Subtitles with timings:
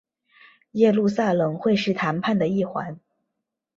[0.71, 2.99] 耶路撒冷会是谈判的一环。